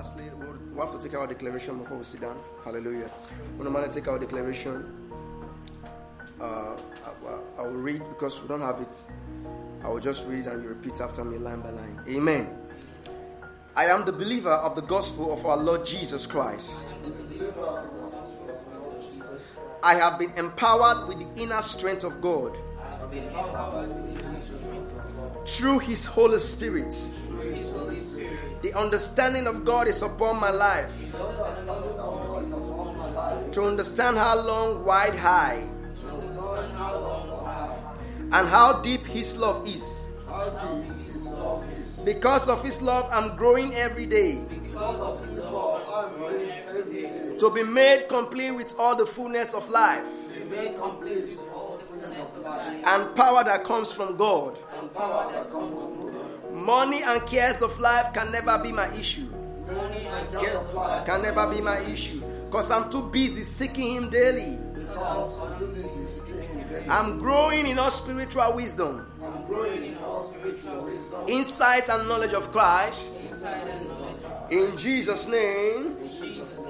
[0.00, 0.30] Lastly,
[0.72, 2.38] we have to take our declaration before we sit down.
[2.64, 3.10] Hallelujah.
[3.58, 4.82] We normally take our declaration.
[6.40, 8.96] Uh, I, I will read because we don't have it.
[9.84, 12.00] I will just read and you repeat after me line by line.
[12.08, 12.48] Amen.
[13.76, 16.86] I am the believer of the gospel of our Lord Jesus Christ.
[19.82, 22.56] I have been empowered with the inner strength of God
[25.46, 26.94] through His Holy Spirit.
[28.62, 30.92] The understanding of God is upon my life.
[33.52, 35.64] To understand how long, wide, high,
[38.32, 40.08] and how deep His love is.
[42.04, 44.38] Because of His love, I'm growing every day.
[47.38, 50.04] To be made complete with all the fullness of life.
[52.84, 54.58] And power that comes from God.
[56.52, 59.28] Money and cares of life can never be my issue.
[61.06, 62.20] Can never be my issue.
[62.46, 64.58] Because I'm too busy seeking Him daily.
[66.88, 69.06] I'm growing in all spiritual wisdom.
[71.28, 73.34] Insight and knowledge of Christ.
[74.50, 75.96] In Jesus' name.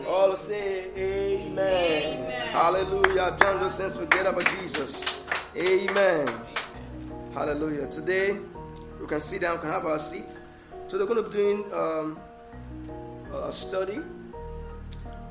[0.09, 1.59] All say amen.
[1.59, 2.49] amen.
[2.49, 3.37] Hallelujah.
[3.41, 5.05] John the sense forget about Jesus.
[5.57, 6.29] Amen.
[7.35, 7.89] Hallelujah.
[7.89, 8.37] Today
[9.01, 10.39] we can sit down, we can have our seats.
[10.87, 12.21] So they're going to be doing um,
[13.35, 13.99] a study.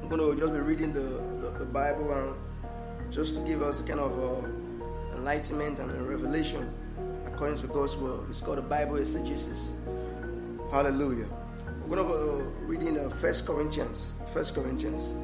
[0.02, 3.80] I'm going to just be reading the, the, the Bible and just to give us
[3.80, 6.70] a kind of uh, enlightenment and a revelation
[7.26, 8.30] according to God's word.
[8.30, 9.72] It's called the Bible exegesis.
[10.70, 11.28] Hallelujah.
[11.88, 14.12] We're going to be uh, reading uh, First Corinthians.
[14.34, 15.16] First Corinthians.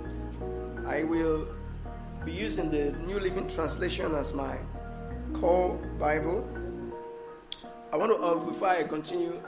[0.87, 1.49] I will
[2.23, 4.57] be using the New Living Translation as my
[5.33, 6.47] core Bible.
[7.91, 9.41] I want to, uh, before I continue,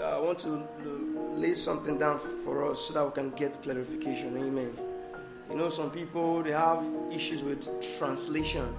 [0.00, 0.66] uh, I want to
[1.34, 4.36] lay something down for us so that we can get clarification.
[4.36, 4.72] Amen.
[5.50, 7.66] You know, some people they have issues with
[7.98, 8.74] translation.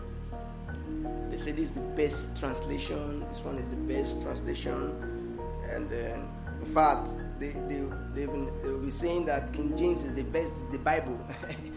[1.30, 3.26] They say this is the best translation.
[3.32, 6.28] This one is the best translation, and then
[6.60, 7.10] in fact,
[7.40, 11.18] they they they will be saying that King James is the best, is the Bible.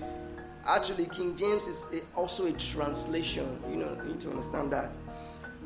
[0.67, 3.59] Actually, King James is also a translation.
[3.71, 4.95] You know, you need to understand that.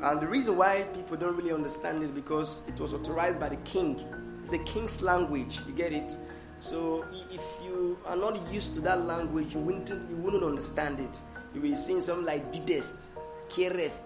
[0.01, 3.55] And the reason why people don't really understand it because it was authorized by the
[3.57, 4.03] king.
[4.41, 5.59] It's the king's language.
[5.67, 6.17] You get it?
[6.59, 11.17] So if you are not used to that language, you wouldn't you wouldn't understand it.
[11.53, 13.07] You will be seeing something like didest,
[13.49, 14.01] carest.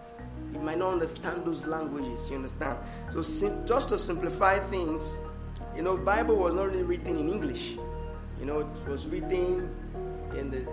[0.53, 2.29] You might not understand those languages.
[2.29, 2.77] You understand?
[3.11, 5.17] So sim- just to simplify things,
[5.75, 7.75] you know, Bible was not really written in English.
[8.39, 9.69] You know, it was written
[10.51, 10.65] the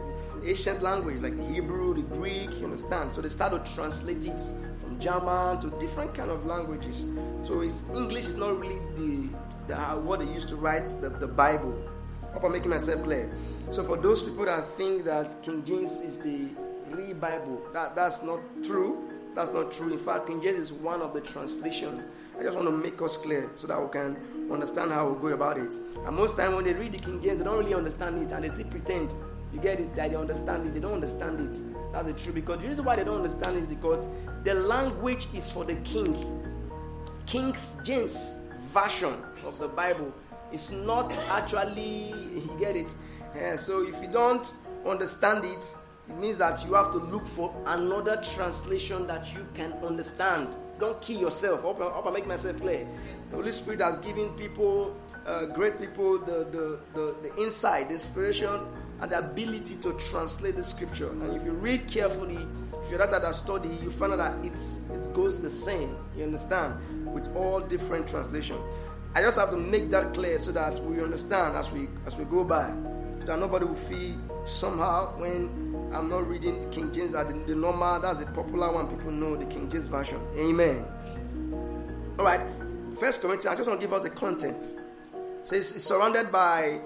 [0.45, 2.53] ancient language like the Hebrew, the Greek.
[2.59, 3.13] You understand?
[3.13, 4.41] So they started to translate it
[4.81, 7.05] from German to different kind of languages.
[7.43, 9.29] So it's English is not really the,
[9.69, 11.77] the uh, what they used to write the, the Bible.
[12.33, 13.31] Hope I'm making myself clear.
[13.71, 16.49] So for those people that think that King James is the
[16.91, 19.09] real Bible, that, that's not true.
[19.35, 19.93] That's not true.
[19.93, 22.05] In fact, King James is one of the translation.
[22.39, 24.17] I just want to make us clear so that we can
[24.51, 25.75] understand how we go about it.
[26.07, 28.45] And most time when they read the King James, they don't really understand it and
[28.45, 29.15] they still pretend.
[29.57, 30.75] You get it that they understand it.
[30.75, 31.63] They don't understand it.
[31.91, 32.35] That's the truth.
[32.35, 34.07] Because the reason why they don't understand it is because
[34.45, 36.15] the language is for the king.
[37.25, 38.37] King James
[38.75, 39.15] version
[39.47, 40.13] of the Bible
[40.53, 42.95] is not actually you get it.
[43.35, 44.53] Yeah, so if you don't
[44.85, 49.73] understand it, it means that you have to look for another translation that you can
[49.83, 50.55] understand.
[50.79, 51.63] Don't kill yourself.
[51.63, 52.87] Hope, hope I make myself clear.
[53.31, 57.95] The Holy Spirit has given people, uh, great people, the, the, the, the insight, the
[57.95, 58.61] inspiration,
[59.01, 61.11] and the ability to translate the scripture.
[61.11, 62.47] And if you read carefully,
[62.83, 65.97] if you're at that study, you find out that it's, it goes the same.
[66.17, 66.75] You understand?
[67.13, 68.59] With all different translation.
[69.15, 72.25] I just have to make that clear so that we understand as we as we
[72.27, 72.69] go by,
[73.21, 74.15] so that nobody will feel
[74.45, 77.99] somehow when I'm not reading King James at the, the normal.
[77.99, 78.89] That's the popular one.
[78.89, 80.21] People know the King James version.
[80.37, 80.85] Amen.
[82.19, 82.43] All right.
[83.01, 83.47] First Corinthians.
[83.47, 84.63] I just want to give us the content.
[85.45, 86.81] So it's, it's surrounded by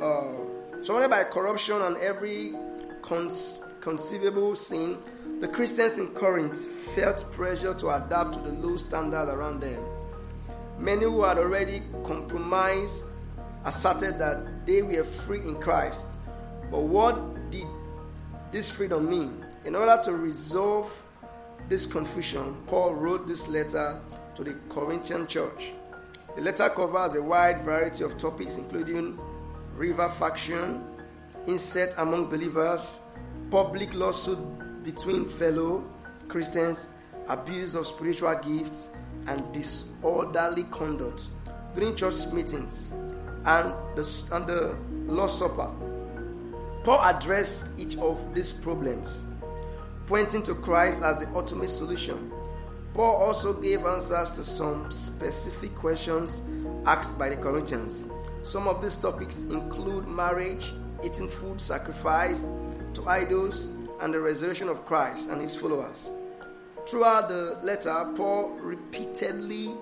[0.00, 0.39] uh,
[0.82, 2.54] surrounded by corruption and every
[3.02, 4.98] conceivable sin.
[5.40, 6.60] The Christians in Corinth
[6.94, 9.82] felt pressure to adapt to the low standard around them.
[10.78, 13.04] Many who had already compromised
[13.64, 16.06] asserted that they were free in Christ.
[16.70, 17.66] But what did
[18.50, 19.44] this freedom mean?
[19.64, 20.90] In order to resolve
[21.68, 24.00] this confusion, Paul wrote this letter
[24.34, 25.72] to the Corinthian church.
[26.34, 29.18] The letter covers a wide variety of topics, including
[29.80, 30.84] river faction,
[31.46, 33.00] incest among believers,
[33.50, 34.38] public lawsuit
[34.84, 35.82] between fellow
[36.28, 36.88] Christians,
[37.28, 38.90] abuse of spiritual gifts,
[39.26, 41.28] and disorderly conduct
[41.74, 42.92] during church meetings.
[43.46, 45.70] and the, and the Lord's Supper.
[46.84, 49.24] Paul addressed each of these problems,
[50.06, 52.30] pointing to Christ as the ultimate solution.
[52.92, 56.42] Paul also gave answers to some specific questions
[56.84, 58.08] asked by the Corinthians.
[58.42, 60.72] Some of these topics include marriage,
[61.04, 62.46] eating food sacrificed
[62.94, 63.68] to idols,
[64.00, 66.10] and the resurrection of Christ and his followers.
[66.86, 69.74] Throughout the letter, Paul repeatedly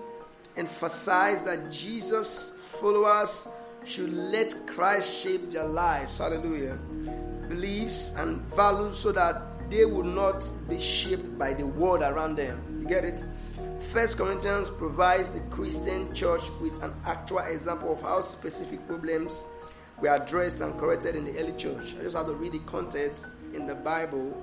[0.56, 3.48] emphasized that Jesus' followers
[3.84, 6.78] should let Christ shape their lives, hallelujah,
[7.48, 12.78] beliefs and values so that they would not be shaped by the world around them.
[12.80, 13.24] You get it?
[13.92, 19.46] First Corinthians provides the Christian church with an actual example of how specific problems
[20.00, 21.94] were addressed and corrected in the early church.
[21.98, 24.36] I just have to read the context in the Bible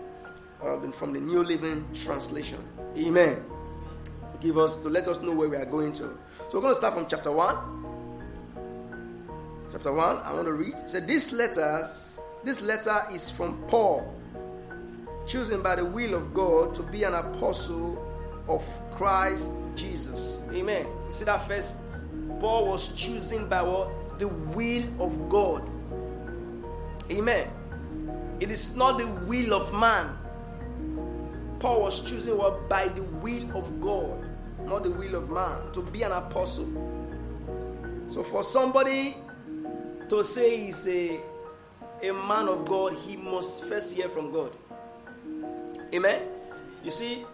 [0.64, 2.64] uh, from the New Living Translation.
[2.98, 3.44] Amen.
[4.40, 6.04] Give us to let us know where we are going to.
[6.04, 6.18] So
[6.54, 7.58] we're going to start from chapter one.
[9.72, 10.18] Chapter one.
[10.18, 10.90] I want to read.
[10.90, 14.15] So this letters, this letter is from Paul,
[15.26, 18.02] chosen by the will of God to be an apostle
[18.48, 20.40] of Christ Jesus.
[20.52, 20.86] Amen.
[21.08, 21.76] You see that first?
[22.40, 24.20] Paul was chosen by what?
[24.20, 25.70] The will of God.
[27.12, 27.50] Amen.
[28.40, 30.18] It is not the will of man.
[31.60, 32.68] Paul was chosen what?
[32.70, 34.26] By the will of God,
[34.66, 36.68] not the will of man, to be an apostle.
[38.10, 39.18] So for somebody
[40.10, 41.20] to say he's a,
[42.04, 44.52] a man of God, he must first hear from God.
[45.94, 46.22] Amen.
[46.84, 47.26] You see,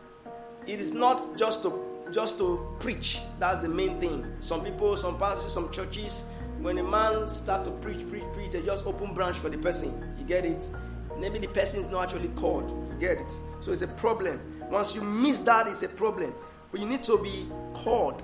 [0.67, 3.21] it is not just to just to preach.
[3.39, 4.25] That's the main thing.
[4.39, 6.25] Some people, some pastors, some churches,
[6.59, 10.15] when a man start to preach, preach, preach, they just open branch for the person.
[10.17, 10.69] You get it?
[11.17, 12.69] Maybe the person is not actually called.
[12.91, 13.39] You get it?
[13.61, 14.39] So it's a problem.
[14.69, 16.33] Once you miss that, it's a problem.
[16.71, 18.23] But you need to be called.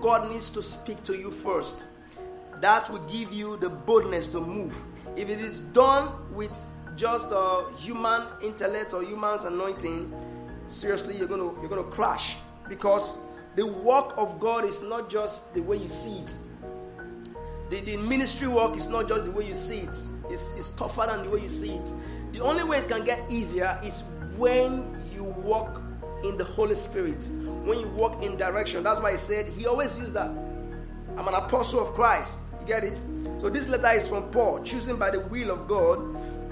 [0.00, 1.86] God needs to speak to you first.
[2.60, 4.76] That will give you the boldness to move.
[5.16, 6.56] If it is done with
[6.96, 10.12] just a human intellect or human's anointing,
[10.66, 12.38] seriously you're gonna you're gonna crash
[12.68, 13.20] because
[13.54, 16.38] the work of God is not just the way you see it.
[17.70, 19.98] The, the ministry work is not just the way you see it.
[20.30, 21.92] It's, it's tougher than the way you see it.
[22.32, 24.04] The only way it can get easier is
[24.36, 25.82] when you walk
[26.22, 27.28] in the Holy Spirit,
[27.64, 28.84] when you walk in direction.
[28.84, 30.30] That's why I said he always used that.
[31.16, 32.40] I'm an apostle of Christ.
[32.60, 32.98] You get it?
[33.38, 35.98] So this letter is from Paul, chosen by the will of God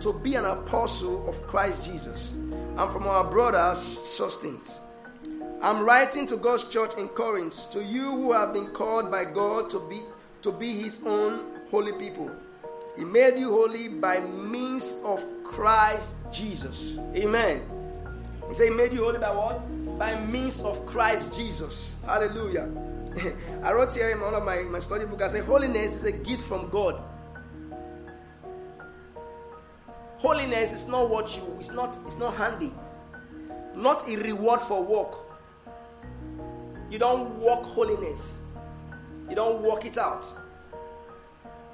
[0.05, 4.83] to be an apostle of Christ Jesus and from our brothers Sosthenes.
[5.63, 9.71] I'm writing to God's church in Corinth, to you who have been called by God
[9.71, 10.03] to be
[10.43, 12.31] to be his own holy people.
[12.99, 16.99] He made you holy by means of Christ Jesus.
[17.17, 17.63] Amen.
[18.47, 19.99] He said he made you holy by what?
[19.99, 21.97] By means of Christ Jesus.
[22.05, 22.69] Hallelujah.
[23.63, 26.13] I wrote here in one of my, my study book, I say holiness is a
[26.13, 27.03] gift from God.
[30.25, 32.73] Holiness is not what you, it's not, it's not handy.
[33.77, 35.19] Not a reward for work.
[36.91, 38.41] You don't work holiness.
[39.29, 40.25] You don't work it out.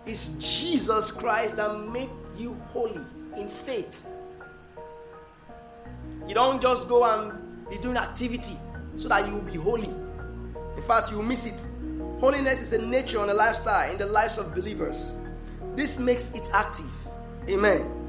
[0.05, 3.01] It's Jesus Christ that make you holy
[3.37, 4.05] in faith.
[6.27, 8.59] You don't just go and be doing activity
[8.97, 9.95] so that you will be holy.
[10.77, 11.69] In fact, you miss it.
[12.19, 15.13] Holiness is a nature and a lifestyle in the lives of believers.
[15.77, 16.91] This makes it active.
[17.49, 18.00] Amen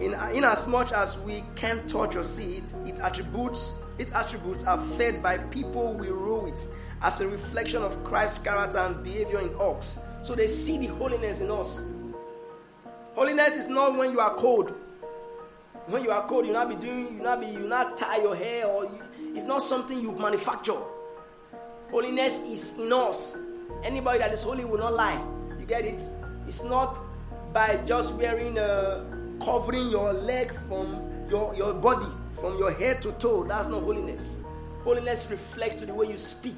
[0.00, 4.64] in, in as much as we can't touch or see it, it attributes its attributes
[4.64, 9.40] are fed by people we rule with as a reflection of Christ's character and behavior
[9.40, 9.98] in us.
[10.22, 11.82] So they see the holiness in us.
[13.14, 14.74] Holiness is not when you are cold.
[15.86, 18.34] When you are cold, you not be doing, you not be, you not tie your
[18.34, 19.02] hair, or you,
[19.34, 20.78] it's not something you manufacture.
[21.90, 23.36] Holiness is in us.
[23.84, 25.22] Anybody that is holy will not lie.
[25.58, 26.02] You get it?
[26.48, 26.98] It's not
[27.52, 29.04] by just wearing a
[29.44, 32.10] covering your leg from your, your body,
[32.40, 33.44] from your head to toe.
[33.44, 34.38] That's not holiness.
[34.82, 36.56] Holiness reflects to the way you speak.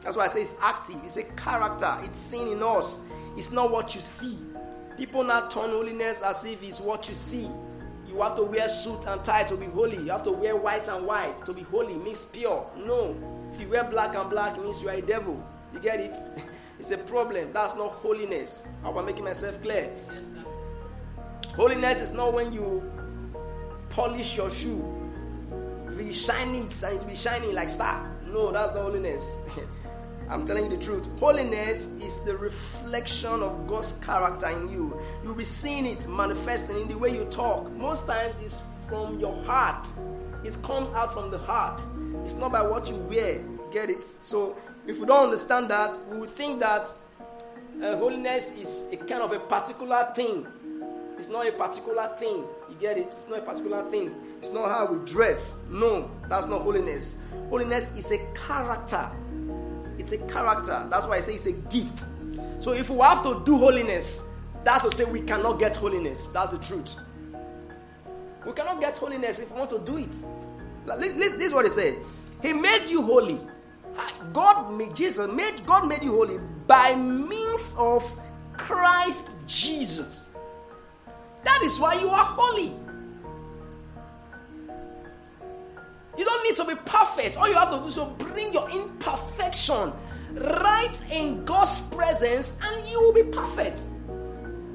[0.00, 0.96] That's why I say it's active.
[1.04, 1.94] It's a character.
[2.02, 3.00] It's seen in us.
[3.36, 4.38] It's not what you see.
[4.96, 7.48] People now turn holiness as if it's what you see.
[8.08, 9.96] You have to wear suit and tie to be holy.
[9.96, 11.94] You have to wear white and white to be holy.
[11.94, 12.68] Means pure.
[12.76, 13.16] No.
[13.54, 15.42] If you wear black and black, it means you are a devil.
[15.72, 16.16] You get it?
[16.78, 17.52] it's a problem.
[17.52, 18.64] That's not holiness.
[18.84, 19.90] I am making myself clear?
[21.56, 22.82] Holiness is not when you
[23.90, 24.82] polish your shoe.
[25.98, 28.10] You shine it and it be shining like star.
[28.26, 29.36] No, that's not holiness.
[30.28, 31.06] I'm telling you the truth.
[31.18, 34.98] Holiness is the reflection of God's character in you.
[35.22, 37.70] You'll be seeing it manifesting in the way you talk.
[37.72, 39.86] Most times it's from your heart.
[40.44, 41.84] It comes out from the heart.
[42.24, 43.42] It's not by what you wear.
[43.70, 44.02] Get it?
[44.22, 44.56] So
[44.86, 46.90] if we don't understand that, we think that
[47.82, 50.46] uh, holiness is a kind of a particular thing.
[51.18, 52.44] It's not a particular thing.
[52.68, 53.06] You get it?
[53.08, 54.14] It's not a particular thing.
[54.38, 55.58] It's not how we dress.
[55.68, 57.18] No, that's not holiness.
[57.48, 59.10] Holiness is a character.
[59.98, 60.86] It's a character.
[60.90, 62.04] That's why I say it's a gift.
[62.58, 64.24] So if we have to do holiness,
[64.64, 66.28] that's to say we cannot get holiness.
[66.28, 66.96] That's the truth.
[68.46, 70.16] We cannot get holiness if we want to do it.
[71.16, 71.96] This is what he said.
[72.40, 73.40] He made you holy.
[74.32, 78.02] God made Jesus made God made you holy by means of
[78.56, 80.24] Christ Jesus.
[81.44, 82.72] That is why you are holy.
[86.16, 87.36] You don't need to be perfect.
[87.36, 89.92] All you have to do is to bring your imperfection
[90.34, 93.80] right in God's presence and you will be perfect.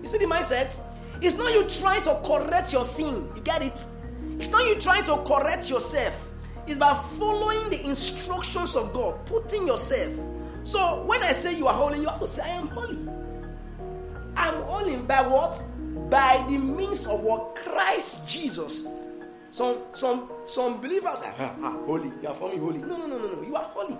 [0.01, 0.79] You see the mindset?
[1.21, 3.29] It's not you trying to correct your sin.
[3.35, 3.79] You get it?
[4.39, 6.27] It's not you trying to correct yourself.
[6.67, 10.13] It's by following the instructions of God, putting yourself.
[10.63, 12.99] So when I say you are holy, you have to say, I am holy.
[14.35, 15.63] I'm holy by what?
[16.09, 18.83] By the means of what Christ Jesus.
[19.49, 22.11] Some some some believers are ah, ah, holy.
[22.21, 22.79] You are for me holy.
[22.79, 23.41] No, no, no, no, no.
[23.41, 23.97] You are holy.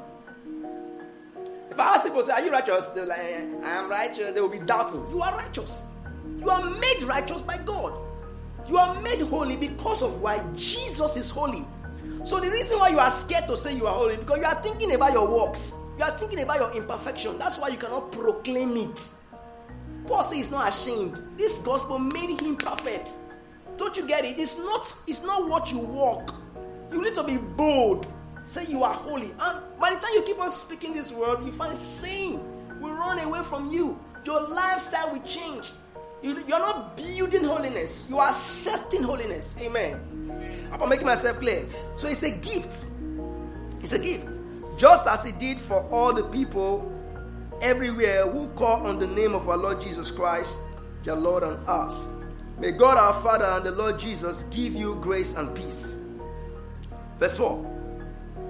[1.71, 2.89] If I ask people, say, Are you righteous?
[2.89, 4.33] They're like, I am righteous.
[4.33, 5.05] They will be doubting.
[5.09, 5.83] You are righteous.
[6.39, 7.93] You are made righteous by God.
[8.67, 11.65] You are made holy because of why Jesus is holy.
[12.25, 14.61] So the reason why you are scared to say you are holy because you are
[14.61, 15.73] thinking about your works.
[15.97, 17.37] You are thinking about your imperfection.
[17.37, 18.99] That's why you cannot proclaim it.
[20.07, 21.21] Paul says he's not ashamed.
[21.37, 23.09] This gospel made him perfect.
[23.77, 24.39] Don't you get it?
[24.39, 26.33] It's not, it's not what you walk.
[26.91, 28.07] You need to be bold.
[28.43, 29.31] Say you are holy.
[29.39, 32.39] And by the time you keep on speaking this word, you find sin
[32.79, 33.99] will run away from you.
[34.25, 35.71] Your lifestyle will change.
[36.23, 39.55] You, you're not building holiness, you are accepting holiness.
[39.59, 40.01] Amen.
[40.11, 40.69] Amen.
[40.81, 41.67] I'm making myself clear.
[41.95, 42.87] So it's a gift.
[43.81, 44.39] It's a gift.
[44.77, 46.91] Just as it did for all the people
[47.61, 50.59] everywhere who call on the name of our Lord Jesus Christ,
[51.03, 52.07] their Lord and us.
[52.59, 55.99] May God our Father and the Lord Jesus give you grace and peace.
[57.19, 57.77] Verse 4.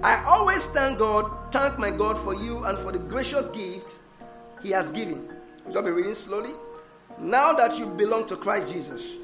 [0.02, 4.00] I always thank God, thank my God for you and for the gracious gifts
[4.62, 5.28] He has given.
[5.72, 6.52] Shall be reading slowly.
[7.18, 9.16] Now that you belong to Christ Jesus,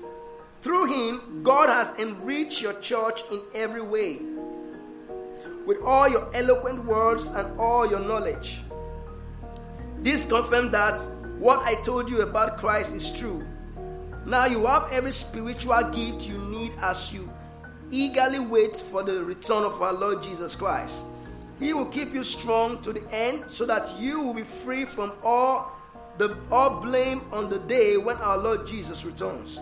[0.63, 4.19] through Him, God has enriched your church in every way
[5.65, 8.61] with all your eloquent words and all your knowledge.
[10.05, 11.01] This confirms that
[11.39, 13.43] what I told you about Christ is true.
[14.27, 17.33] Now you have every spiritual gift you need as you
[17.91, 21.07] eagerly wait for the return of our Lord Jesus Christ.
[21.59, 25.13] He will keep you strong to the end so that you will be free from
[25.23, 25.73] all
[26.19, 29.59] the all blame on the day when our Lord Jesus returns.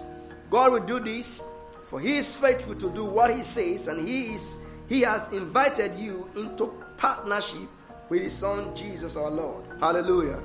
[0.50, 1.44] God will do this
[1.84, 4.58] for he is faithful to do what he says and he is
[4.88, 7.68] he has invited you into partnership
[8.12, 9.64] with his son Jesus our Lord.
[9.80, 10.38] Hallelujah.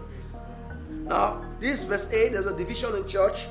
[1.03, 3.45] Now, this verse 8, there's a division in church.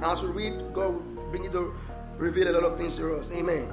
[0.00, 1.74] As we read, God will bring it to
[2.16, 3.30] reveal a lot of things to us.
[3.32, 3.68] Amen.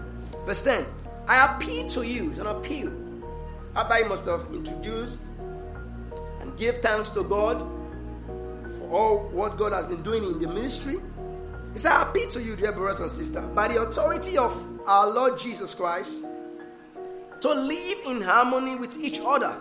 [0.45, 0.85] Verse 10
[1.25, 2.91] I appeal to you, it's an appeal.
[2.91, 5.21] He must have introduced
[6.41, 7.59] and give thanks to God
[8.77, 10.97] for all what God has been doing in the ministry.
[11.71, 14.51] He said, I appeal to you, dear brothers and sisters, by the authority of
[14.85, 16.25] our Lord Jesus Christ,
[17.41, 19.57] to live in harmony with each other.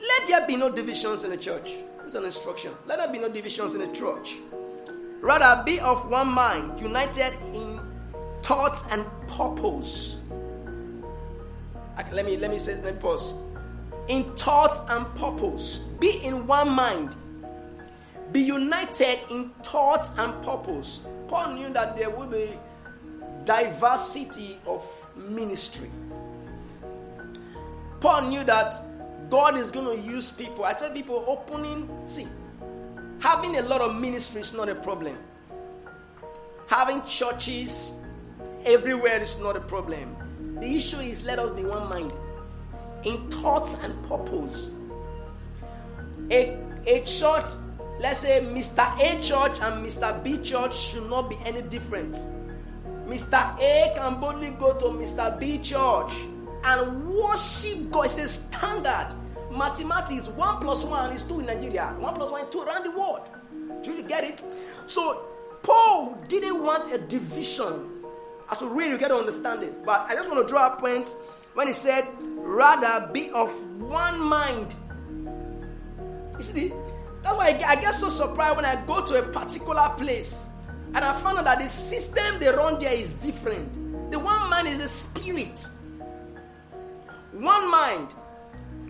[0.00, 1.72] Let there be no divisions in the church.
[2.04, 2.72] It's an instruction.
[2.86, 4.36] Let there be no divisions in the church.
[5.20, 7.78] Rather, be of one mind, united in
[8.42, 10.16] thoughts and purpose.
[12.12, 13.34] Let me let me say let me pause.
[14.08, 17.14] In thoughts and purpose, be in one mind.
[18.32, 21.00] Be united in thoughts and purpose.
[21.28, 22.58] Paul knew that there would be
[23.44, 24.84] diversity of
[25.14, 25.90] ministry.
[28.00, 28.74] Paul knew that
[29.30, 30.64] God is going to use people.
[30.64, 32.26] I tell people opening, see,
[33.20, 35.18] Having a lot of ministry is not a problem.
[36.68, 37.92] Having churches
[38.64, 40.16] everywhere is not a problem.
[40.58, 42.12] The issue is let us be one mind
[43.04, 44.70] in thoughts and purpose.
[46.30, 47.44] A, a church,
[48.00, 48.88] let's say Mr.
[48.98, 50.22] A church and Mr.
[50.24, 52.14] B church should not be any different.
[53.06, 53.58] Mr.
[53.60, 55.38] A can boldly go to Mr.
[55.38, 56.12] B church
[56.64, 58.06] and worship God.
[58.06, 59.14] It's a standard.
[59.50, 62.92] Mathematics, one plus one is two in Nigeria, one plus one is two around the
[62.92, 63.22] world.
[63.82, 64.44] Do you get it?
[64.86, 65.24] So
[65.62, 68.04] Paul didn't want a division.
[68.50, 69.84] As we really get to understand it.
[69.84, 71.14] But I just want to draw a point
[71.54, 73.50] when he said, rather be of
[73.80, 74.74] one mind.
[76.36, 76.72] You see,
[77.22, 80.48] that's why I get so surprised when I go to a particular place
[80.94, 84.10] and I found out that the system they run there is different.
[84.10, 85.68] The one mind is a spirit.
[87.32, 88.14] One mind.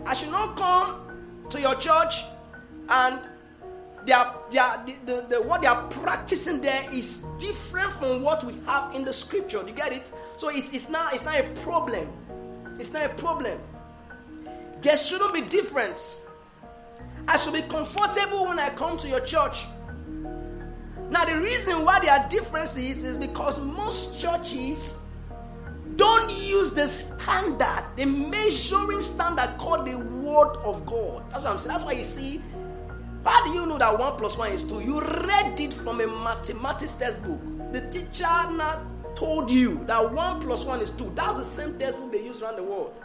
[0.05, 2.23] I should not come to your church
[2.89, 3.19] and
[4.05, 8.23] they are, they are, the, the, the, what they are practicing there is different from
[8.23, 9.63] what we have in the scripture.
[9.65, 10.11] You get it?
[10.37, 12.09] So it's, it's, not, it's not a problem.
[12.79, 13.59] It's not a problem.
[14.81, 16.25] There shouldn't be difference.
[17.27, 19.65] I should be comfortable when I come to your church.
[21.11, 24.97] Now, the reason why there are differences is because most churches
[26.01, 31.23] don't use the standard, the measuring standard called the Word of God.
[31.29, 31.73] That's what I'm saying.
[31.73, 32.41] That's why you see
[33.23, 34.79] how do you know that 1 plus 1 is 2?
[34.79, 37.39] You read it from a mathematics textbook.
[37.71, 41.11] The teacher now told you that 1 plus 1 is 2.
[41.13, 42.95] That's the same textbook they use around the world.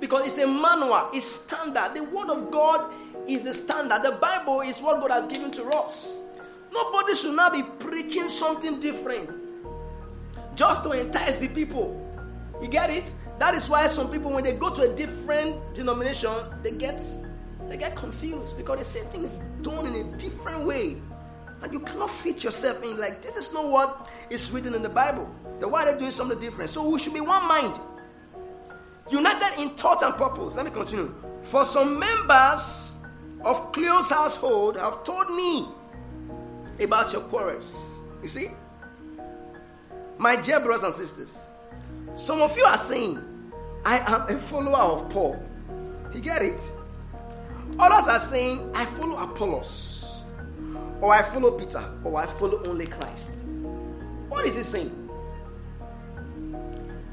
[0.00, 1.90] Because it's a manual, it's standard.
[1.92, 2.94] The Word of God
[3.28, 4.02] is the standard.
[4.02, 6.16] The Bible is what God has given to us.
[6.72, 9.28] Nobody should now be preaching something different
[10.54, 12.04] just to entice the people.
[12.60, 13.14] You get it?
[13.38, 17.02] That is why some people, when they go to a different denomination, they get
[17.68, 20.96] they get confused because they same things done in a different way.
[21.62, 24.88] And you cannot fit yourself in like this is not what is written in the
[24.88, 25.28] Bible.
[25.60, 26.70] The why they're doing something different.
[26.70, 27.78] So we should be one mind.
[29.10, 30.54] United in thought and purpose.
[30.54, 31.14] Let me continue.
[31.42, 32.96] For some members
[33.44, 35.68] of Chloe's household have told me
[36.80, 37.90] about your quarrels.
[38.22, 38.50] You see?
[40.18, 41.45] My dear brothers and sisters,
[42.16, 43.22] some of you are saying,
[43.84, 45.40] I am a follower of Paul.
[46.12, 46.60] You get it?
[47.78, 50.06] Others are saying, I follow Apollos,
[51.02, 53.28] or I follow Peter, or I follow only Christ.
[54.28, 55.08] What is he saying?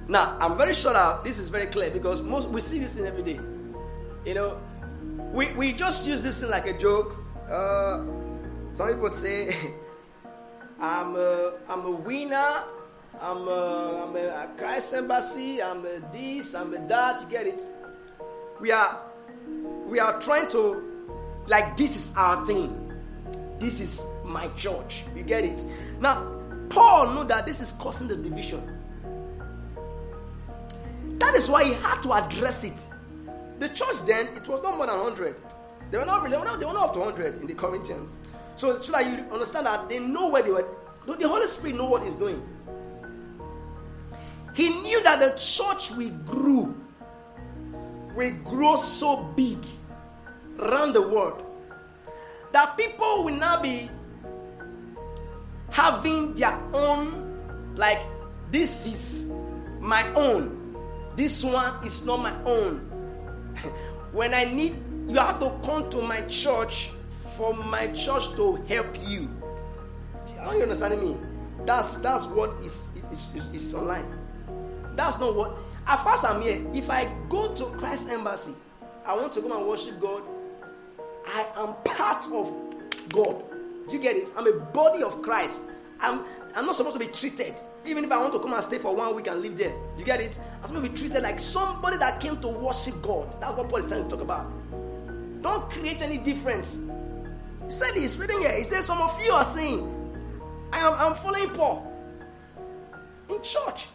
[0.08, 3.06] Now, I'm very sure that this is very clear because most we see this in
[3.06, 3.40] every day.
[4.26, 4.60] You know,
[5.34, 7.18] we, we just use this in like a joke.
[7.50, 8.06] Uh,
[8.72, 9.74] some people say,
[10.80, 12.64] I'm a, I'm a winner,
[13.24, 17.66] I'm a, I'm a Christ embassy, I'm a this, I'm a that, you get it?
[18.60, 19.00] We are
[19.88, 20.84] we are trying to
[21.48, 22.92] like this is our thing.
[23.60, 25.06] This is my church.
[25.16, 25.66] You get it?
[26.02, 26.38] Now,
[26.68, 28.62] Paul knew that this is causing the division.
[31.20, 32.90] That is why he had to address it.
[33.60, 35.36] The church then, it was not more than 100.
[35.92, 38.18] They were not really, they were not up to 100 in the Corinthians.
[38.58, 40.68] So, so that you understand that they know where they were.
[41.06, 42.46] The Holy Spirit know what He's doing.
[44.54, 46.76] He knew that the church will grow,
[48.16, 49.58] will grow so big
[50.60, 51.44] around the world
[52.54, 53.90] that people will now be
[55.72, 58.00] having their own, like,
[58.52, 59.32] this is
[59.80, 60.78] my own,
[61.16, 62.78] this one is not my own.
[64.12, 64.76] when I need,
[65.08, 66.92] you have to come to my church
[67.36, 69.28] for my church to help you.
[70.40, 71.18] Are you understanding me?
[71.66, 74.06] That's that's what is is, is, is online.
[74.96, 75.58] That's not what.
[75.86, 78.54] As far as I'm here, if I go to Christ Embassy,
[79.06, 80.24] I want to come and worship God.
[81.28, 82.54] I am part of
[83.10, 83.44] God.
[83.88, 84.30] Do you get it?
[84.38, 85.64] I'm a body of Christ.
[86.00, 86.24] I'm
[86.56, 87.60] I'm not supposed to be treated.
[87.86, 89.72] Even if I want to come and stay for one week and live there.
[89.72, 90.40] Do you get it?
[90.62, 93.42] I'm supposed to be treated like somebody that came to worship God.
[93.42, 94.56] That's what Paul is trying to talk about.
[95.42, 96.80] Don't create any difference.
[97.66, 98.56] He said he's reading here.
[98.56, 99.82] He says some of you are saying,
[100.72, 101.92] I am I'm following Paul
[103.30, 103.88] in church.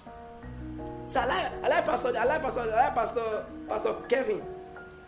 [1.09, 4.43] So I like I like Pastor I like Pastor I like Pastor Pastor Kevin.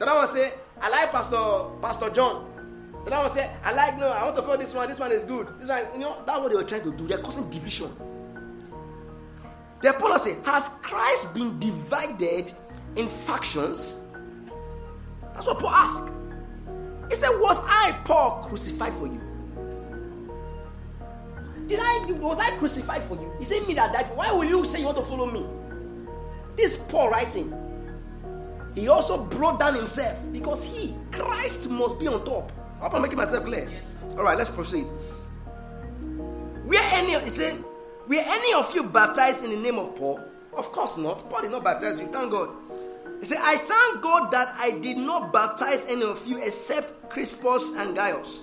[0.00, 2.46] I want to say I like Pastor Pastor John.
[3.06, 4.88] I want to say I like no I want to follow this one.
[4.88, 5.48] This one is good.
[5.58, 7.06] This one you know that's what they were trying to do.
[7.06, 7.94] They're causing division.
[9.82, 12.52] The say has Christ been divided
[12.96, 13.98] in factions?
[15.34, 16.10] That's what Paul asked.
[17.10, 19.20] He said, Was I Paul crucified for you?
[21.66, 23.32] Did I was I crucified for you?
[23.38, 24.14] He said me that died for.
[24.14, 25.46] Why will you say you want to follow me?
[26.60, 27.50] This Paul writing.
[28.74, 32.52] He also brought down himself because he, Christ, must be on top.
[32.78, 33.66] I hope I'm making myself clear.
[33.66, 33.82] Yes,
[34.18, 34.84] All right, let's proceed.
[36.66, 37.64] Were any, he said,
[38.06, 40.20] were any of you baptized in the name of Paul?
[40.52, 41.30] Of course not.
[41.30, 42.08] Paul did not baptize you.
[42.08, 42.50] Thank God.
[43.20, 47.70] He said, I thank God that I did not baptize any of you except Crispus
[47.76, 48.40] and Gaius.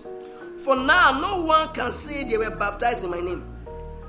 [0.64, 3.46] For now, no one can say they were baptized in my name.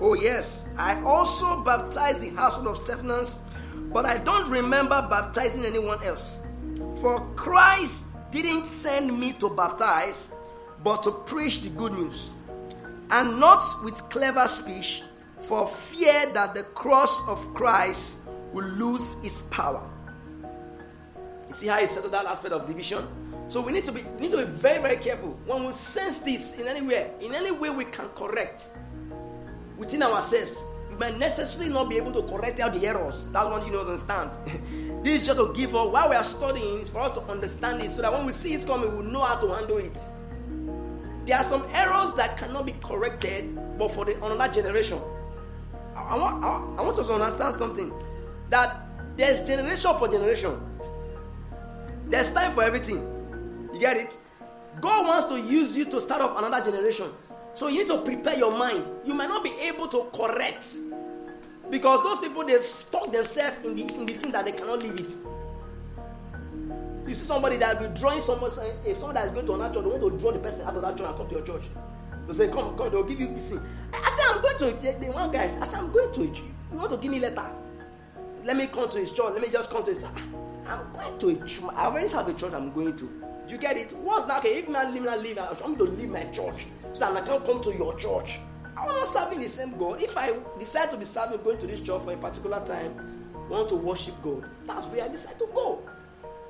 [0.01, 3.41] Oh, yes, I also baptized the household of Stephanas
[3.93, 6.41] but I don't remember baptizing anyone else.
[7.01, 10.35] For Christ didn't send me to baptize,
[10.85, 12.31] but to preach the good news.
[13.11, 15.03] And not with clever speech,
[15.41, 18.19] for fear that the cross of Christ
[18.53, 19.89] will lose its power.
[21.49, 23.07] You see how he settled that aspect of division?
[23.49, 25.39] So we need to be need to be very, very careful.
[25.47, 28.69] When we sense this in anywhere, in any way we can correct
[29.79, 30.63] within ourselves,
[30.99, 33.27] might necessarily not be able to correct out the errors.
[33.33, 34.31] That's one you don't understand.
[35.05, 37.83] this is just to give us while we are studying, it's for us to understand
[37.83, 39.99] it so that when we see it coming, we'll know how to handle it.
[41.25, 44.99] there are some errors that cannot be corrected, but for the another generation.
[45.95, 46.49] I, I want, I,
[46.83, 47.93] I want us to understand something
[48.51, 48.81] that
[49.17, 50.59] there's generation upon generation.
[52.07, 52.99] There's time for everything.
[53.75, 54.17] You get it?
[54.81, 57.11] God wants to use you to start up another generation.
[57.59, 58.89] So you need to prepare your mind.
[59.05, 60.77] You might not be able to correct
[61.69, 65.01] because those people they've stuck themselves in the in the thing that they cannot leave
[65.01, 65.11] it.
[65.11, 68.53] So you see somebody that will be drawing someone,
[68.87, 70.77] if someone that is going to another church, they want to draw the person out
[70.77, 71.65] of that church and come to your church.
[72.29, 73.61] They say, Come, come, they'll give you this thing.
[73.93, 76.27] I say, I'm going to the one guys, I say, I'm going to.
[76.27, 77.45] You want to give me letter?
[78.45, 79.33] Let me come to his church.
[79.33, 80.13] Let me just come to his church.
[80.65, 81.63] Ah, I'm going to a church.
[81.75, 83.07] I already have a church I'm going to.
[83.49, 83.97] Do you get it?
[83.97, 84.39] What's that?
[84.45, 85.39] Okay, if I leave, I leave.
[85.39, 88.41] I want to leave my church so that I can come to your church.
[88.77, 90.01] I'm not serving the same God.
[90.01, 92.95] If I decide to be serving, going to this church for a particular time,
[93.49, 95.81] want to worship God, that's where I decide to go.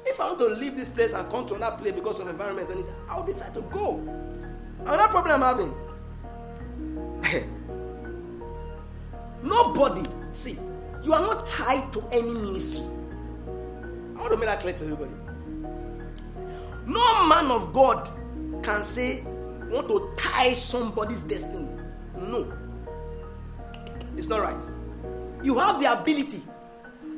[0.04, 2.70] If I want to leave this place and come to another place because of environment,
[3.08, 3.98] I'll decide to go.
[4.80, 5.74] Another problem I'm having.
[9.42, 10.58] Nobody, see,
[11.02, 12.84] you are not tied to any ministry.
[14.16, 15.12] I want to make that clear to everybody.
[16.86, 18.10] No man of God
[18.62, 19.24] can say,
[19.70, 21.68] want to tie somebody's destiny.
[22.16, 22.52] No.
[24.16, 24.68] It's not right.
[25.42, 26.42] You have the ability.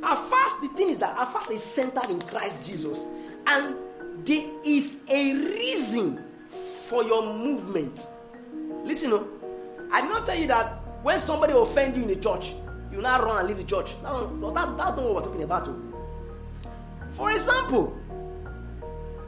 [0.03, 3.07] At first, the thing is that at first is centered in Christ Jesus.
[3.47, 3.77] And
[4.25, 6.23] there is a reason
[6.89, 8.07] for your movement.
[8.85, 9.29] Listen, no,
[9.93, 12.55] I did not tell you that when somebody offend you in the church,
[12.93, 13.95] you now run and leave the church.
[14.03, 15.69] No, that, that's not what we're talking about.
[15.69, 15.81] Oh.
[17.13, 17.97] For example,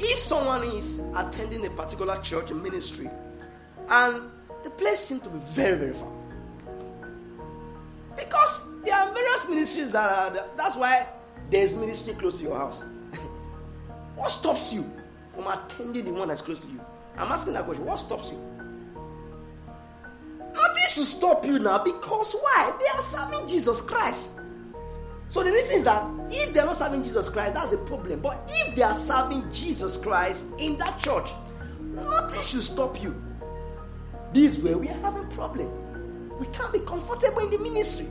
[0.00, 3.08] if someone is attending a particular church ministry
[3.88, 4.30] and
[4.64, 6.12] the place seems to be very, very far,
[8.16, 11.06] because there are various ministries that are, that's why
[11.50, 12.84] there's ministry close to your house.
[14.16, 14.88] what stops you
[15.34, 16.80] from attending the one that's close to you?
[17.16, 17.84] I'm asking that question.
[17.84, 18.38] What stops you?
[20.54, 22.72] Nothing should stop you now because why?
[22.78, 24.32] They are serving Jesus Christ.
[25.32, 28.20] So the reason is that if they're not serving Jesus Christ, that's the problem.
[28.20, 31.30] But if they are serving Jesus Christ in that church,
[31.80, 33.14] nothing should stop you.
[34.34, 36.38] This way we are having problem.
[36.38, 38.10] We can't be comfortable in the ministry.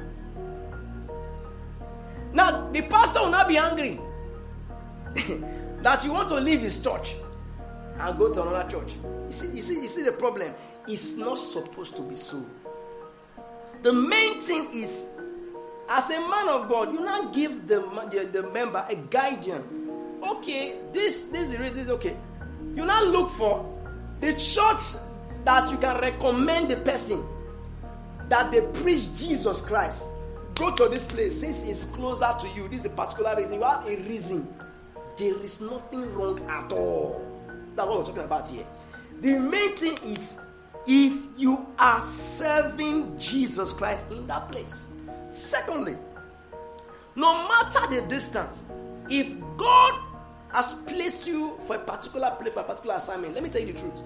[2.34, 4.02] Now the pastor will not be angry
[5.84, 7.14] that you want to leave his church
[8.00, 8.96] and go to another church.
[9.28, 10.56] You see, you see, you see the problem.
[10.88, 12.44] It's not supposed to be so.
[13.84, 15.08] The main thing is,
[15.92, 19.90] as a man of God, you not give the, the, the member a guardian.
[20.24, 22.16] Okay, this this is this okay.
[22.76, 23.66] You not look for
[24.22, 24.82] the church
[25.44, 27.22] that you can recommend the person
[28.30, 30.08] that they preach Jesus Christ.
[30.56, 32.70] Go to this place since it's closer to you.
[32.70, 33.56] This is a particular reason.
[33.56, 34.48] You have a reason.
[35.18, 37.22] There is nothing wrong at all.
[37.76, 38.66] That's what we're talking about here.
[39.20, 40.40] The main thing is
[40.88, 44.88] if you are serving Jesus Christ in that place.
[45.32, 45.96] Secondly,
[47.16, 48.64] no matter the distance,
[49.10, 50.00] if God
[50.54, 53.74] has placed you for a particular place, for a particular assignment, let me tell you
[53.74, 54.02] the truth.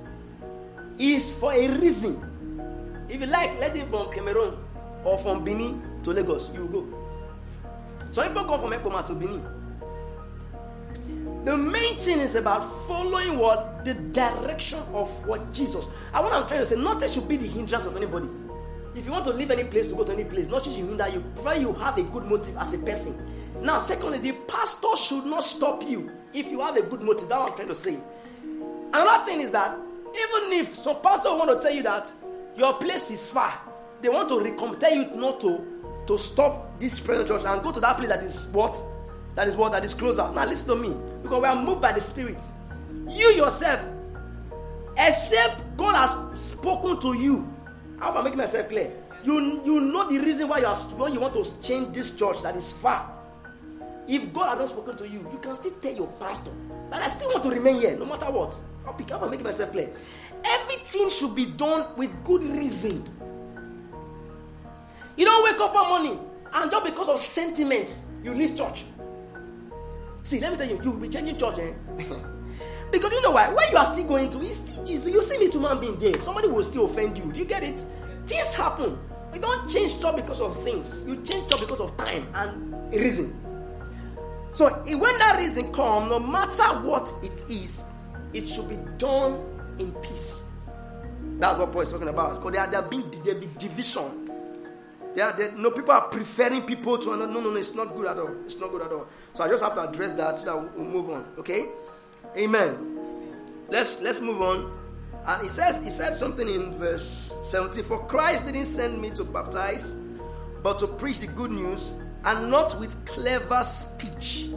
[0.97, 3.05] It's for a reason.
[3.09, 4.57] If you like, let it from Cameroon
[5.03, 6.87] or from Benin to Lagos, you go.
[8.11, 9.45] Some people come from Ekpoma to Benin.
[11.45, 15.87] The main thing is about following what the direction of what Jesus.
[16.11, 18.27] I want I'm trying to say, nothing should be the hindrance of anybody.
[18.95, 21.07] If you want to leave any place to go to any place, nothing should hinder
[21.09, 23.19] you, provided you have a good motive as a person.
[23.61, 27.29] Now, secondly, the pastor should not stop you if you have a good motive.
[27.29, 27.99] That's what I'm trying to say.
[28.93, 29.77] Another thing is that
[30.07, 32.11] even if some pastor want to tell you that
[32.55, 33.59] your place is far,
[34.01, 35.65] they want to tell you not to
[36.07, 38.77] to stop this present church and go to that place that is what
[39.33, 40.31] that is what that is closer.
[40.31, 40.95] Now listen to me.
[41.23, 42.41] Because we are moved by the Spirit.
[43.07, 43.85] You yourself,
[44.97, 47.54] except God has spoken to you.
[47.99, 48.91] I hope I'm making myself clear.
[49.23, 52.41] You, you know the reason why you are when you want to change this church
[52.43, 53.11] that is far.
[54.07, 56.51] If God has not spoken to you, you can still tell your pastor
[56.91, 58.55] that I still want to remain here, no matter what.
[58.85, 59.89] I'll pick up and make myself clear.
[60.43, 63.03] Everything should be done with good reason.
[65.17, 66.19] You don't wake up one morning
[66.53, 68.85] and just because of sentiments, you leave church.
[70.23, 71.73] See, let me tell you, you will be changing church, eh?
[72.91, 73.49] because you know why?
[73.49, 75.11] When you are still going to, it's still Jesus.
[75.11, 77.31] You see little man being there, somebody will still offend you.
[77.31, 77.83] Do you get it?
[78.25, 78.97] Things happen.
[79.33, 81.03] You don't change church because of things.
[81.05, 83.39] You change church because of time and a reason.
[84.51, 87.85] So when that reason comes, no matter what it is,
[88.33, 89.43] it should be done
[89.79, 90.43] in peace.
[91.37, 92.35] That's what Paul is talking about.
[92.35, 94.25] Because there, there being there be division
[95.15, 97.31] they, no, people are preferring people to another.
[97.31, 98.35] No, no, no, it's not good at all.
[98.43, 99.07] It's not good at all.
[99.33, 101.25] So I just have to address that so that we'll move on.
[101.39, 101.67] Okay?
[102.37, 102.95] Amen.
[103.69, 104.71] Let's let's move on.
[105.25, 107.83] And he says he said something in verse 17.
[107.83, 109.93] For Christ didn't send me to baptize,
[110.61, 111.93] but to preach the good news,
[112.25, 114.49] and not with clever speech,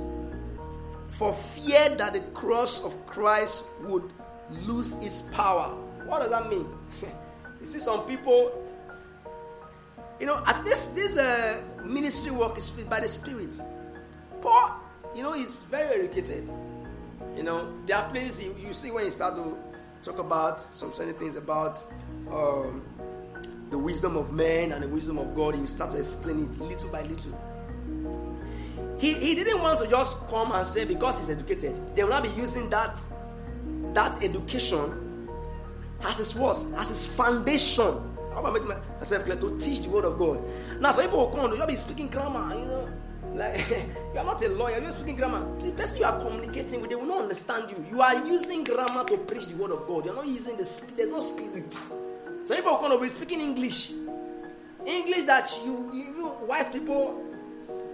[1.08, 4.12] for fear that the cross of Christ would
[4.66, 5.68] lose its power.
[6.04, 6.66] What does that mean?
[7.60, 8.52] you see, some people,
[10.18, 13.60] you know, as this this uh, ministry work is by the Spirit.
[14.42, 14.80] Paul,
[15.14, 16.48] you know, he's very educated.
[17.38, 19.56] You know, there are places you, you see when you start to
[20.02, 21.80] talk about some certain things about
[22.32, 22.82] um,
[23.70, 25.56] the wisdom of man and the wisdom of God.
[25.56, 28.98] You start to explain it little by little.
[28.98, 32.24] He, he didn't want to just come and say because he's educated, they will not
[32.24, 32.98] be using that
[33.94, 35.28] that education
[36.00, 38.16] as his was as his foundation.
[38.34, 40.42] How about making myself clear to teach the word of God?
[40.80, 42.88] Now, some people will come, you'll be speaking grammar, you know.
[43.38, 45.46] Like you are not a lawyer, you're speaking grammar.
[45.60, 47.84] The person you are communicating with, they will not understand you.
[47.88, 50.04] You are using grammar to preach the word of God.
[50.04, 50.96] You're not using the spirit.
[50.96, 51.72] There's no spirit.
[51.72, 53.92] So people are going to be speaking English.
[54.84, 57.22] English that you, you, you white people,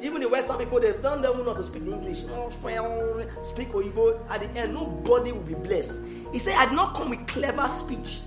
[0.01, 2.23] even the Western people, they've done them not to speak English.
[2.31, 4.25] Oh, speak Oyibo.
[4.31, 6.01] At the end, nobody will be blessed.
[6.33, 8.21] He said, I did not come with clever speech.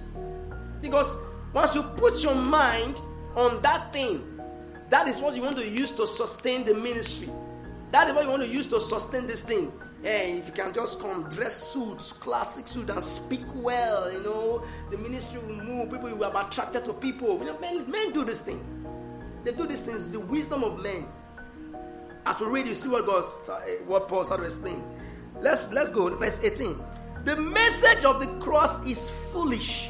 [0.82, 1.16] Because
[1.52, 3.02] once you put your mind
[3.36, 4.37] on that thing,
[4.90, 7.30] that is what you want to use to sustain the ministry.
[7.92, 9.72] That is what you want to use to sustain this thing.
[10.02, 14.64] Hey, if you can just come dress suits, classic suit, and speak well, you know,
[14.92, 15.92] the ministry will move.
[15.92, 17.40] People will be attracted to people.
[17.40, 18.64] You know, men, men do this thing.
[19.44, 20.04] They do these things.
[20.04, 21.08] It's the wisdom of men.
[22.26, 23.26] As we read, you see what God,
[23.86, 24.84] what Paul started to explain.
[25.42, 26.10] Let's let's go.
[26.16, 26.78] Verse 18.
[27.24, 29.90] The message of the cross is foolish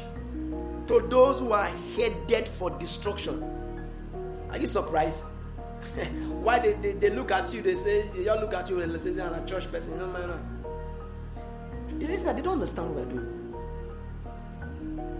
[0.86, 3.57] to those who are headed for destruction
[4.50, 5.24] are you surprised?
[6.42, 8.94] Why they, they, they, look at you, they say, they all look at you and
[8.94, 9.98] they say, I'm a church person.
[9.98, 11.98] No, man, no.
[11.98, 13.34] The reason that they don't understand what we're doing.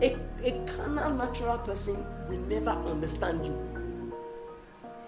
[0.01, 4.13] A, a carnal, natural person will never understand you.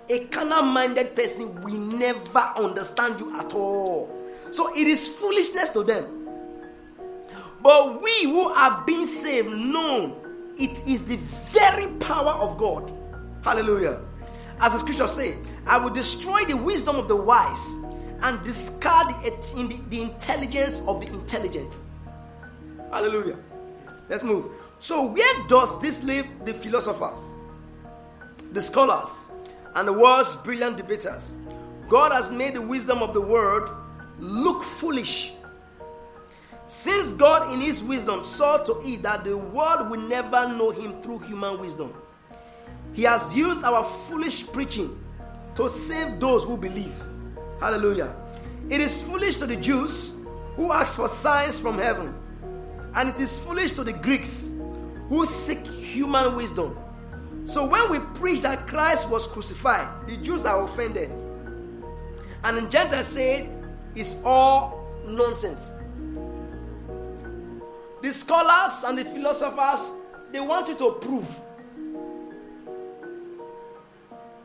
[0.09, 4.11] A carnal minded person will never understand you at all.
[4.50, 6.06] So it is foolishness to them.
[7.62, 10.16] But we who are being saved know
[10.59, 11.16] it is the
[11.52, 12.92] very power of God.
[13.42, 14.00] Hallelujah.
[14.61, 17.75] As the scriptures say, I will destroy the wisdom of the wise
[18.23, 21.81] and discard it in the, the intelligence of the intelligent.
[22.90, 23.38] Hallelujah.
[24.09, 24.51] Let's move.
[24.79, 27.31] So, where does this leave the philosophers,
[28.53, 29.31] the scholars,
[29.75, 31.37] and the world's brilliant debaters?
[31.88, 33.70] God has made the wisdom of the world
[34.18, 35.33] look foolish.
[36.66, 41.01] Since God, in His wisdom, saw to it that the world will never know Him
[41.03, 41.94] through human wisdom,
[42.92, 44.98] he has used our foolish preaching
[45.55, 46.94] to save those who believe.
[47.61, 48.14] Hallelujah.
[48.68, 50.12] It is foolish to the Jews
[50.57, 52.14] who ask for signs from heaven,
[52.94, 54.50] and it is foolish to the Greeks
[55.09, 56.76] who seek human wisdom.
[57.44, 61.11] So when we preach that Christ was crucified, the Jews are offended.
[62.44, 63.48] And the Gentiles say
[63.94, 65.72] it's all nonsense.
[68.03, 69.92] The scholars and the philosophers,
[70.33, 71.26] they want you to prove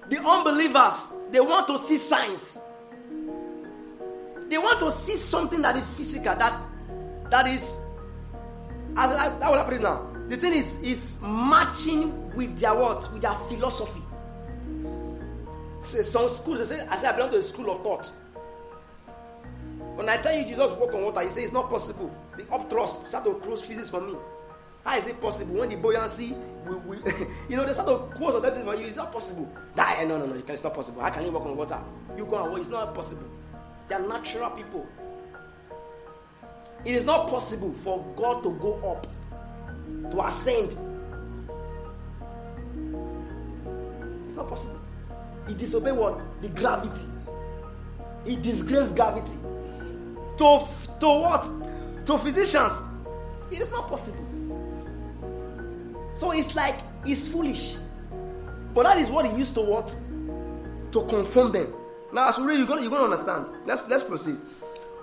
[0.10, 2.60] The unbelievers, they want to see signs.
[4.48, 6.68] They want to see something that is physical, that
[7.32, 7.80] that is
[8.98, 10.08] as I, that will happen now.
[10.28, 13.12] The thing is is matching with their what?
[13.12, 14.02] With their philosophy.
[15.84, 18.12] So some schools they say, I say I belong to a school of thought.
[19.96, 22.14] When I tell you Jesus walk on water, you say it's not possible.
[22.38, 24.14] The upthrust start to close physics for me.
[24.86, 27.00] How is it possible when the buoyancy will, will
[27.50, 28.86] you know, they start to quote certain for you?
[28.86, 29.52] It's not possible.
[29.76, 29.96] Die.
[29.98, 31.02] Eh, no, no, no, it's not possible.
[31.02, 31.82] How can you walk on water?
[32.16, 32.60] You go and walk.
[32.60, 33.28] It's not possible.
[33.90, 34.88] They are natural people.
[36.86, 39.08] It is not possible for God to go up,
[40.12, 40.78] to ascend.
[44.28, 44.80] It's not possible.
[45.48, 46.22] He disobey what?
[46.44, 47.08] The gravity.
[48.24, 49.36] He disgrace gravity.
[50.38, 50.68] To,
[51.00, 52.06] to what?
[52.06, 52.84] To physicians.
[53.50, 54.35] It is not possible.
[56.16, 57.76] So it's like it's foolish.
[58.74, 59.96] But that is what he used to what?
[60.92, 61.74] To confirm them.
[62.14, 63.48] Now, as we read, you're you're gonna understand.
[63.66, 64.38] Let's let's proceed.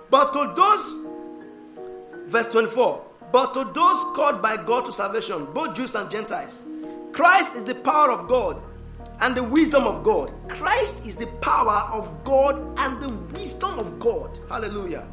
[0.09, 5.95] But to those, verse 24, but to those called by God to salvation, both Jews
[5.95, 6.63] and Gentiles,
[7.11, 8.61] Christ is the power of God
[9.21, 10.33] and the wisdom of God.
[10.49, 14.37] Christ is the power of God and the wisdom of God.
[14.49, 15.07] Hallelujah.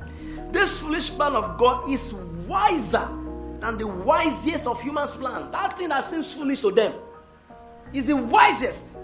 [0.50, 2.14] This foolish man of God is
[2.46, 3.08] wiser
[3.60, 5.50] than the wisest of humans' plan.
[5.50, 6.94] That thing that seems foolish to them
[7.92, 8.96] is the wisest.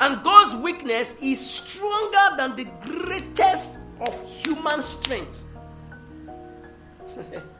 [0.00, 5.44] And God's weakness is stronger than the greatest of human strength.